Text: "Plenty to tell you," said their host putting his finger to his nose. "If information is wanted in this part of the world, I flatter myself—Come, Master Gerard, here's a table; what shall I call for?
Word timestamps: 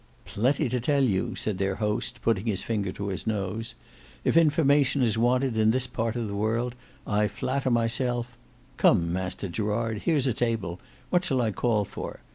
"Plenty 0.25 0.67
to 0.69 0.79
tell 0.79 1.03
you," 1.03 1.35
said 1.35 1.59
their 1.59 1.75
host 1.75 2.23
putting 2.23 2.47
his 2.47 2.63
finger 2.63 2.91
to 2.91 3.09
his 3.09 3.27
nose. 3.27 3.75
"If 4.23 4.35
information 4.35 5.03
is 5.03 5.15
wanted 5.15 5.59
in 5.59 5.69
this 5.69 5.85
part 5.85 6.15
of 6.15 6.27
the 6.27 6.33
world, 6.33 6.73
I 7.05 7.27
flatter 7.27 7.69
myself—Come, 7.69 9.13
Master 9.13 9.47
Gerard, 9.47 9.99
here's 10.05 10.25
a 10.25 10.33
table; 10.33 10.79
what 11.11 11.23
shall 11.23 11.39
I 11.39 11.51
call 11.51 11.85
for? 11.85 12.21